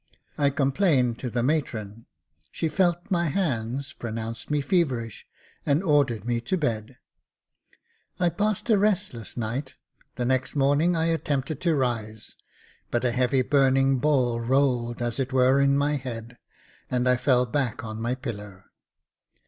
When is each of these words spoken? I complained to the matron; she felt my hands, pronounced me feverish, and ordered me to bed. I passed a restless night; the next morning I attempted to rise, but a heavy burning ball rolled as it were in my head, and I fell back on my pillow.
I 0.35 0.49
complained 0.49 1.19
to 1.19 1.29
the 1.29 1.43
matron; 1.43 2.07
she 2.51 2.69
felt 2.69 3.11
my 3.11 3.27
hands, 3.27 3.93
pronounced 3.93 4.49
me 4.49 4.59
feverish, 4.59 5.27
and 5.63 5.83
ordered 5.83 6.25
me 6.25 6.41
to 6.41 6.57
bed. 6.57 6.97
I 8.19 8.29
passed 8.29 8.67
a 8.71 8.79
restless 8.79 9.37
night; 9.37 9.75
the 10.15 10.25
next 10.25 10.55
morning 10.55 10.95
I 10.95 11.05
attempted 11.09 11.61
to 11.61 11.75
rise, 11.75 12.35
but 12.89 13.05
a 13.05 13.11
heavy 13.11 13.43
burning 13.43 13.99
ball 13.99 14.39
rolled 14.39 15.03
as 15.03 15.19
it 15.19 15.31
were 15.31 15.61
in 15.61 15.77
my 15.77 15.97
head, 15.97 16.39
and 16.89 17.07
I 17.07 17.15
fell 17.15 17.45
back 17.45 17.83
on 17.83 18.01
my 18.01 18.15
pillow. 18.15 18.63